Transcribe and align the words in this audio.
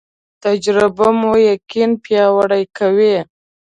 تجربه 0.43 1.07
مو 1.19 1.33
یقین 1.51 1.91
پیاوړی 2.03 2.63
کوي 2.77 3.15